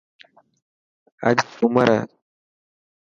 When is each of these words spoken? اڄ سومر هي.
اڄ 1.27 1.37
سومر 1.55 1.87
هي. 1.95 2.01